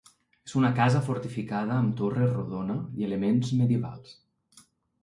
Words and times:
És 0.49 0.53
una 0.61 0.69
casa 0.79 1.01
fortificada 1.09 1.77
amb 1.83 1.93
torre 2.01 2.31
rodona 2.33 2.79
i 3.03 3.09
elements 3.11 3.55
medievals. 3.61 4.21